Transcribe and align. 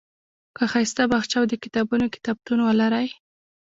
که 0.55 0.63
ښایسته 0.71 1.03
باغچه 1.11 1.35
او 1.39 1.45
د 1.51 1.53
کتابونو 1.63 2.05
کتابتون 2.15 2.59
ولرئ. 2.63 3.07